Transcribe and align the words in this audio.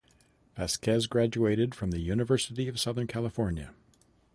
Vazquez 0.57 1.07
graduated 1.07 1.75
from 1.75 1.91
the 1.91 1.99
University 1.99 2.67
of 2.67 2.79
Southern 2.79 3.05
California. 3.05 3.71